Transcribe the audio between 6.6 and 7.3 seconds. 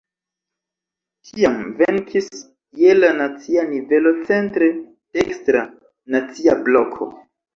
Bloko".